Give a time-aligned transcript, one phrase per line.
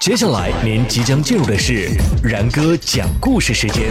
[0.00, 1.88] 接下来您即将进入的是
[2.22, 3.84] 然哥讲故事时间，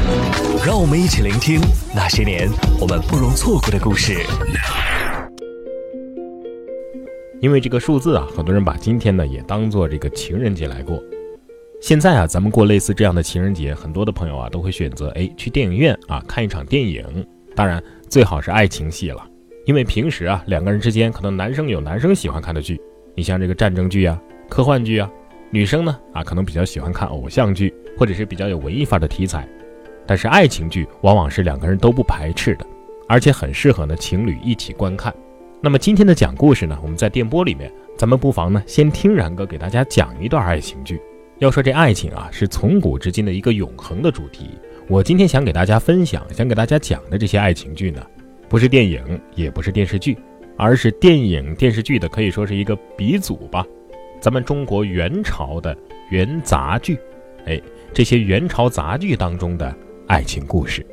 [0.66, 1.60] 让我们一起聆听
[1.96, 2.48] 那些年
[2.80, 4.18] 我们不容错过的故事。
[7.42, 11.02] 因为这个数字啊，很多人把今天呢也当做这个情人节来过。
[11.82, 17.04] 现在啊，咱们过类似这样的情人节，很多的朋友啊都会选择哎去电影院啊看一场电影，
[17.56, 19.26] 当然最好是爱情戏了，
[19.66, 22.80] 因为平时啊两个人之间可能男生有男生喜欢看的剧，
[23.16, 25.10] 你像这个战争剧啊、科幻剧啊，
[25.54, 29.48] 女生呢啊可能比较喜欢看偶像剧或者是比较有文艺范的题材，
[30.04, 32.66] 但是爱情剧往往是两个人都不排斥的，
[33.08, 35.14] 而且很适合呢情侣一起观看。
[35.62, 41.00] 那么今天的讲故事呢，我们在电波里面，咱们不妨呢先听然哥给大家讲一段爱情剧。
[41.38, 44.58] 要说这爱情啊，是从古至今的一个永恒的主题。
[44.88, 48.02] 我今天想给大家分享、想给大家讲的这些爱情剧呢，
[48.50, 50.18] 不是电影，也不是电视剧，
[50.58, 53.64] 而是电影、电视剧的可以说是一个鼻祖吧。
[54.24, 55.76] 咱们中国元朝的
[56.10, 56.98] 元杂剧，
[57.46, 57.62] 哎，
[57.94, 59.76] 这些元朝杂剧当中的
[60.08, 60.86] 爱情故事。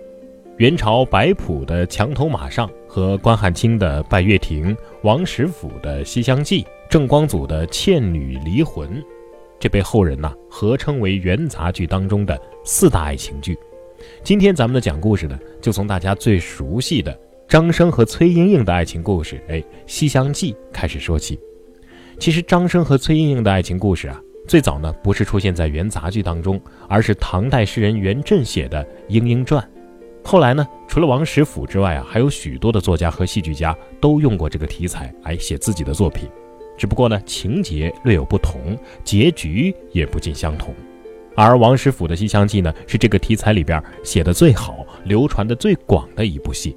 [0.56, 8.88] 元朝白朴的《墙头马上》和关汉卿的《拜月亭》，王实甫的《西厢记》，郑光祖的《倩女离魂》。
[9.60, 13.56] 这被后人呐合称为元杂剧当中的四大爱情剧。
[14.24, 21.38] 今天咱们的讲故事呢，就从大家最熟悉的张生和崔莺莺的爱情故事，哎，《西厢记》开始说起。
[22.20, 29.62] 其实张生和崔莺莺的爱情故事啊，最早呢不是出现在元杂剧当中，而是唐代诗人元稹写的《莺莺传》。
[30.22, 36.28] 后来呢，除了王实甫之外啊，还有许多的作家和戏剧家都用过这个题材来写自己的作品。
[36.76, 40.74] 只不过呢，情节略有不同，结局也不尽相同。
[41.34, 46.76] 而王实甫的《西厢记》呢，是这个题材里边写的最好、流传的最广的一部戏。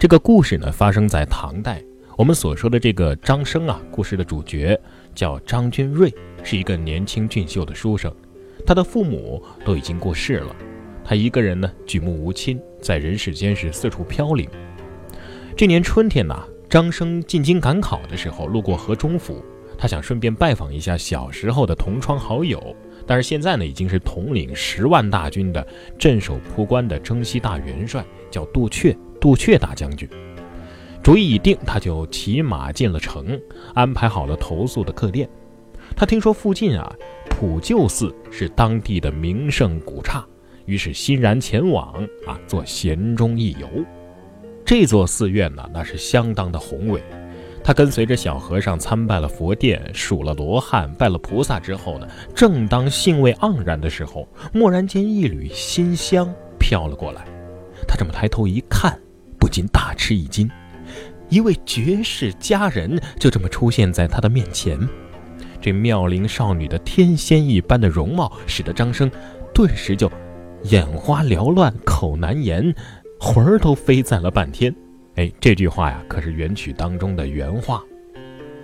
[0.00, 1.80] 这个故事呢，发生在唐代。
[2.20, 4.78] 我们所说的这个张生啊，故事的主角
[5.14, 8.14] 叫张君瑞，是一个年轻俊秀的书生。
[8.66, 10.54] 他的父母都已经过世了，
[11.02, 14.46] 他一个人呢，举目无亲，在人世间是四处飘零。
[15.56, 16.38] 这年春天呢。
[16.68, 19.42] 张生进京赶考的时候，路过河中府，
[19.78, 22.76] 他想顺便拜访一下小时候的同窗好友。
[23.06, 25.66] 但是现在呢，已经是统领十万大军的
[25.98, 30.06] 镇守铺关的征西大元帅，叫杜阙，杜阙大将军。
[31.02, 33.40] 主意已定，他就骑马进了城，
[33.74, 35.28] 安排好了投宿的客店。
[35.96, 36.92] 他听说附近啊，
[37.30, 40.24] 普救寺是当地的名胜古刹，
[40.66, 41.94] 于是欣然前往
[42.26, 43.66] 啊，做闲中一游。
[44.64, 47.02] 这座寺院呢，那是相当的宏伟。
[47.64, 57.24] 他跟随着小和尚参拜了佛殿，数了罗汉，拜了菩萨之后呢，正当兴味盎然的时候，蓦然间一缕馨香飘了过来。
[57.88, 58.96] 他这么抬头一看，
[59.38, 60.48] 不禁大吃一惊，
[61.30, 64.78] 一位绝世佳人就这么出现在他的面前。
[65.60, 69.10] 这妙龄少女的天仙一般的容貌，使得张生
[69.54, 70.10] 顿时就
[70.64, 72.74] 眼花缭乱，口难言。
[73.20, 74.74] 魂儿都飞散了半天，
[75.16, 77.82] 哎，这句话呀，可是原曲当中的原话。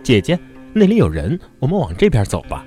[0.02, 0.38] 姐姐，
[0.72, 2.64] 那里有人，我们往这边走吧。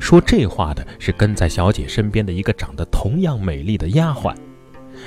[0.00, 4.34] 说这话的是跟在小姐身边的一个长得同样美丽的丫鬟。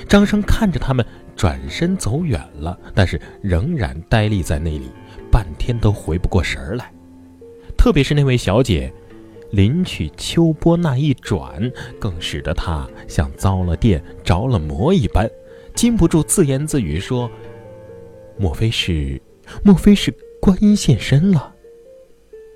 [0.08, 1.04] 张生看着他们
[1.36, 4.90] 转身走远了，但是仍然呆立在那里，
[5.30, 6.90] 半天都回不过神儿来。
[7.76, 8.92] 特别是那位小姐，
[9.50, 11.70] 临去秋波那一转，
[12.00, 15.30] 更使得她像遭了电着了魔一般。
[15.74, 17.30] 禁不住自言自语说
[18.38, 19.20] ：“莫非是，
[19.62, 21.54] 莫非是观音现身了？”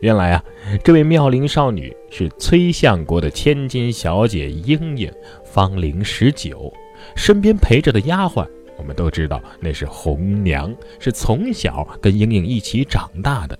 [0.00, 0.42] 原来啊，
[0.82, 5.12] 这位妙龄少女是崔相国的千金小姐莺莺，
[5.44, 6.72] 芳龄十九，
[7.14, 8.48] 身边陪着的丫鬟，
[8.80, 13.56] 我们都知道那是红娘，是从小跟莺莺一起长大的。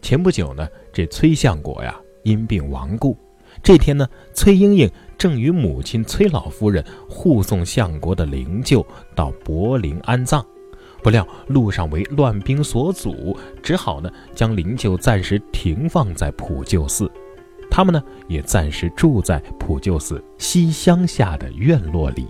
[0.00, 3.16] 前不久呢，这崔相国呀因病亡故，
[3.60, 4.88] 这天呢，崔莺莺。
[5.18, 8.84] 正与母亲崔老夫人护送相国的灵柩
[9.14, 10.44] 到柏林安葬，
[11.00, 17.08] 不料路上为乱兵所阻，只好呢将灵柩暂时停放在普救寺。
[17.70, 22.26] 他们呢也暂时住在普救寺西厢下的院落里，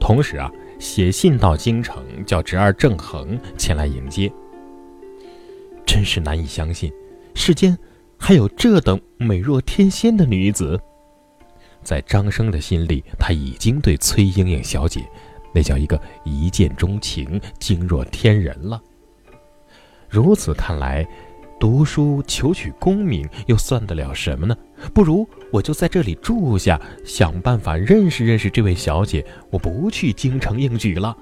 [0.00, 4.30] 同时啊写信到京城，叫侄儿郑恒前来迎接。
[5.86, 6.92] 真是难以相信，
[7.34, 7.76] 世间
[8.18, 10.80] 还有这等美若天仙的女子。
[11.82, 15.06] 在张生的心里，他已经对崔莺莺小姐，
[15.54, 18.82] 那叫一个一见钟情、惊若天人了。
[20.08, 21.06] 如此看来，
[21.58, 24.56] 读书求取功名又算得了什么呢？
[24.92, 29.24] 不如我就在这里住下，想办法认识认识这位小姐。
[29.50, 31.16] 我不去京城应举了。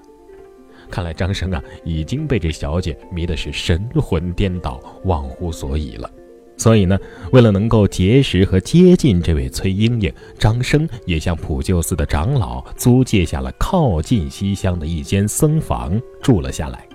[0.90, 6.10] 看来张生啊，已经被这小姐迷的是神魂颠倒、忘乎所以了。
[6.56, 6.98] 所以呢，
[7.32, 16.86] 为了能够结识和接近这位崔莺莺，张生也向普救寺的长老租借下了靠近西厢的一间僧房住了下来。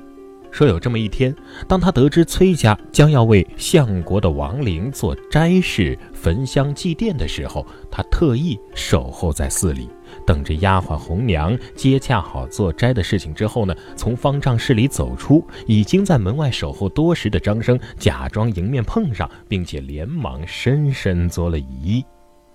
[0.52, 1.36] 说有这么一天，
[1.68, 9.88] 当他得知崔家将要为相国的亡灵做斋事、焚香祭奠的时候，他特意守候在寺里，
[10.26, 15.46] 等着丫鬟红娘接洽好做斋的事情之后呢，从方丈室里走出。
[15.68, 22.04] 已经在门外守候多时的张生，假装迎面碰上，并且连忙深深作了揖：“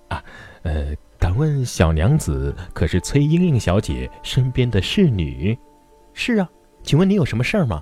[0.09, 0.21] 啊，
[0.63, 5.57] 呃，敢问小娘子可是崔莺莺小姐身边的侍女？
[6.13, 6.49] 是啊。”
[6.83, 7.81] 请问你有什么事儿吗？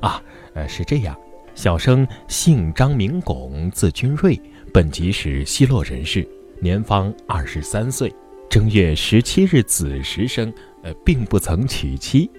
[0.00, 0.22] 啊，
[0.54, 1.18] 呃，是这样，
[1.54, 4.38] 小生姓张名拱，字君瑞，
[4.72, 6.28] 本籍是西洛人士，
[6.60, 8.14] 年方二十三岁，
[8.50, 10.52] 正月十七日子时生，
[10.82, 12.30] 呃，并不曾娶妻。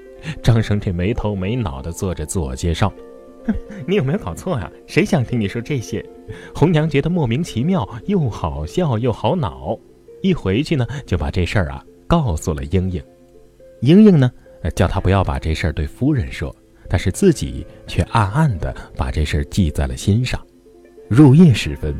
[0.41, 2.91] 张生这没头没脑的做着自我介绍，
[3.87, 4.71] 你有没有搞错呀？
[4.87, 6.05] 谁想听你说这些？
[6.53, 9.77] 红娘觉得莫名其妙，又好笑又好恼，
[10.21, 13.03] 一回去呢，就把这事儿啊告诉了英英。
[13.81, 14.31] 英英呢？
[14.71, 16.55] 叫他不要把这事儿对夫人说，
[16.89, 20.39] 但是自己却暗暗地把这事儿记在了心上。
[21.09, 21.95] 入夜时分，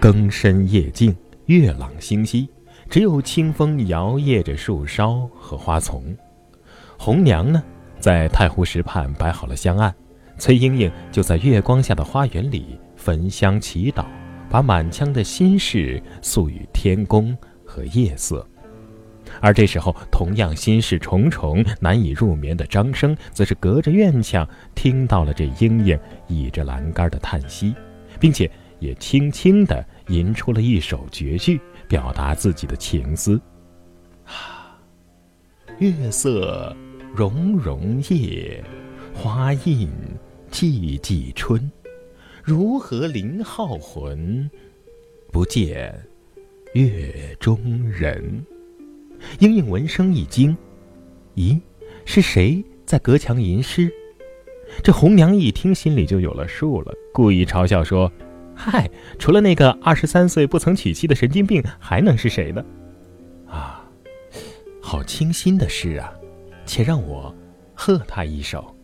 [0.00, 1.14] 更深夜静，
[1.46, 2.48] 月朗星稀，
[2.88, 6.16] 只有清风摇曳着树梢和花丛。
[6.98, 7.62] 红娘呢，
[8.00, 9.94] 在太湖石畔摆好了香案，
[10.38, 14.04] 崔莺莺就在月光下的花园里焚香祈祷，
[14.48, 18.46] 把满腔的心事诉与天公和夜色。
[19.40, 25.98] 而这时候，同样心事重重、难以入眠的张生，则是隔着院墙听到了这莺莺
[26.28, 27.74] 倚着栏杆的叹息，
[28.18, 33.40] 并且也轻轻地吟出了一首绝句，表达自己的情思：
[34.24, 34.78] 啊，
[35.78, 36.74] 月色
[37.14, 38.62] 融融夜，
[39.14, 39.90] 花印
[40.50, 41.70] 寂寂春，
[42.42, 44.50] 如何临浩魂，
[45.32, 45.94] 不见
[46.74, 47.58] 月中
[47.90, 48.44] 人？
[49.40, 50.56] 莺莺闻声一惊，
[51.34, 51.60] 咦，
[52.04, 53.92] 是谁在隔墙吟诗？
[54.82, 58.10] 这红娘一听，心里就有了数了，故意嘲笑说
[58.54, 62.64] ：“嗨，除了那个二十三岁不曾娶妻的神经病，还能是谁呢？”
[63.46, 63.88] 啊，
[64.80, 66.12] 好清新的诗啊！
[66.64, 67.34] 且让我
[67.74, 68.74] 贺他一首。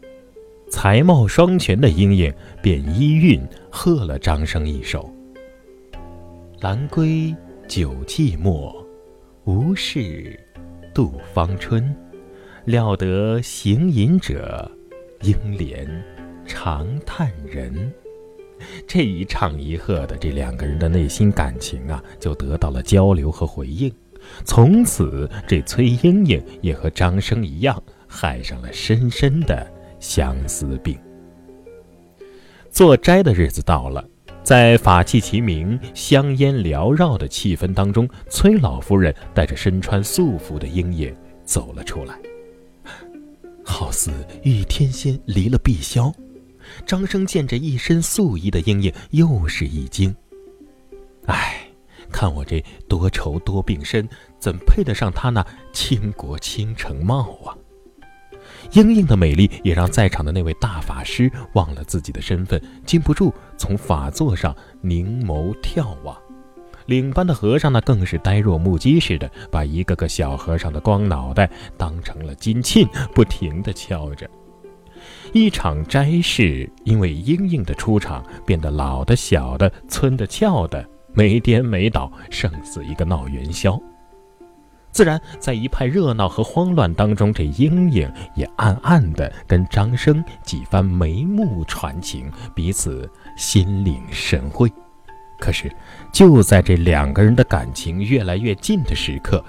[0.70, 2.32] 才貌双全的莺莺
[2.62, 5.12] 便依韵贺了张生一首
[6.62, 7.34] ：“兰归
[7.68, 8.72] 酒寂寞。”
[9.44, 10.38] 无事
[10.94, 11.92] 度芳春，
[12.64, 14.70] 料得行吟者，
[15.22, 15.84] 应怜
[16.46, 17.92] 长叹人。
[18.86, 23.92] 这一唱一和的，这两个人的内心感情啊，就得到了交流和回应。
[24.44, 29.68] 从此，这崔莺莺也和张生一样，害上了深深的
[29.98, 30.96] 相思病。
[32.70, 34.08] 做斋的日子到了。
[34.52, 41.10] 在法器齐鸣、香烟缭绕的气氛当中，崔老夫人带着身穿素服的莺莺
[41.42, 42.20] 走了出来，
[43.64, 44.12] 好似
[44.42, 46.12] 遇天仙离了碧霄。
[46.84, 50.14] 张生见着一身素衣的莺莺，又是一惊。
[51.24, 51.66] 唉，
[52.10, 54.06] 看我这多愁多病身，
[54.38, 57.56] 怎配得上他那倾国倾城貌啊？
[58.72, 66.16] 莺莺的美丽也让在场的那位大法师忘了自己的身份，禁不住从法座上凝眸眺望。
[66.86, 74.28] 领班的和尚呢，更是呆若木鸡似的，把一个个小和尚的光脑袋当成了金磬，不停地敲着。
[75.32, 83.80] 一场斋事因为莺莺的出场，变得老的、小的、村的、俏的没颠没倒，胜似一个闹元宵。
[84.92, 94.70] 自然，在一派热闹和慌乱当中，这莺莺也暗暗地跟张生几番眉目传情，彼此心领神会。
[95.40, 95.74] 可是，
[96.12, 99.42] 就在这两个人的感情越来越近的时刻，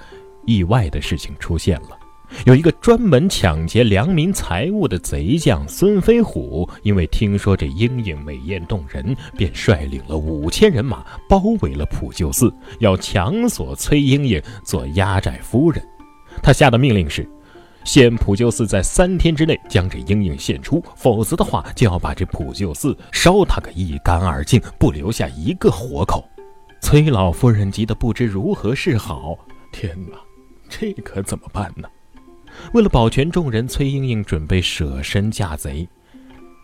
[0.46, 2.00] 意外的事情出现了。
[2.46, 15.82] 有一个专门抢劫良民财物的贼将孙飞虎，因为听说这莺莺美艳动人，便率领了五千人马包围了普救寺，要强索崔莺莺做压寨夫人。
[16.42, 17.30] 他下的命令是：
[17.86, 26.28] 限普救寺在三天之内将这莺莺献出，否则的话就要把这普救寺烧他个一干二净，不留下一个活口。
[26.82, 29.38] 崔老夫人急得不知如何是好。
[29.72, 30.18] 天哪，
[30.68, 31.88] 这可怎么办呢？
[32.74, 35.88] 为了保全众人，崔莺莺准备舍身嫁贼。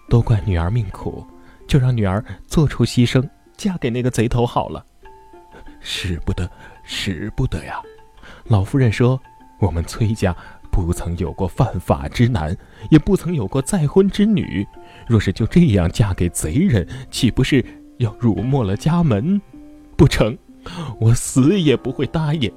[0.09, 1.23] 都怪女儿命苦，
[1.67, 3.23] 就让女儿做出牺牲，
[3.55, 4.83] 嫁给那个贼头好了。
[5.79, 6.49] 使不得，
[6.83, 7.79] 使不得呀！
[8.45, 9.21] 老夫人说
[9.61, 10.35] ：“我们崔家
[10.71, 12.57] 不曾有过犯法之男，
[12.89, 14.65] 也不曾有过再婚之女。
[15.07, 17.63] 若是就这样嫁给贼人，岂不是
[17.99, 19.39] 要辱没了家门，
[19.95, 20.35] 不成，
[20.99, 22.51] 我死也不会答应。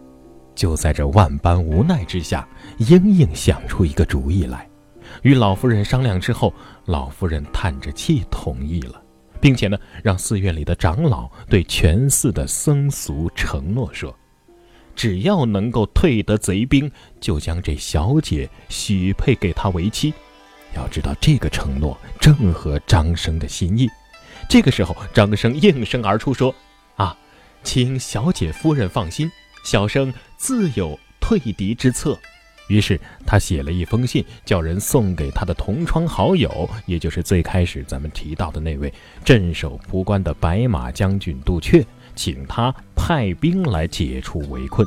[0.54, 2.46] 就在这万般无奈之下，
[2.78, 4.68] 英英想出一个主意来，
[5.22, 6.52] 与老夫人商量之后，
[6.86, 9.02] 老夫人叹着气同意了，
[9.40, 14.14] 并且呢，让寺院里的长老对全寺的僧俗承诺说，
[14.94, 20.12] 只要能够退得贼兵，就将这小姐许配给他为妻。
[20.76, 23.88] 要知道，这个承诺正合张生的心意。
[24.48, 26.54] 这个时候，张生应声而出说
[26.96, 27.16] ：“啊，
[27.62, 29.30] 请小姐夫人放心。”
[29.64, 32.18] 小生自有退敌之策，
[32.66, 38.92] 于是他写了一封信，叫人送给他的同窗好友，也就是最开始咱们提到的那位
[39.24, 44.84] 镇守蒲关的白马将军杜阙，请他派兵来解除围困。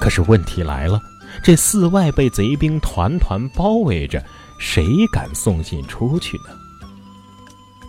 [0.00, 1.00] 可是问题来了，
[1.40, 4.20] 这寺外被贼兵团团包围着，
[4.58, 6.46] 谁敢送信出去呢？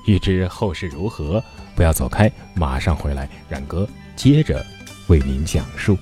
[0.06, 1.44] 欲知后事如何，
[1.76, 4.64] 不要走开，马上回来，冉哥接着
[5.08, 5.98] 为您讲述。